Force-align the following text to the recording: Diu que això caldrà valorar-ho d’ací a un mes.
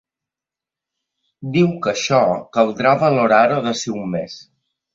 Diu 1.59 1.67
que 1.85 1.93
això 1.93 2.23
caldrà 2.59 2.97
valorar-ho 3.07 3.63
d’ací 3.69 3.95
a 3.95 3.97
un 4.03 4.13
mes. 4.19 4.43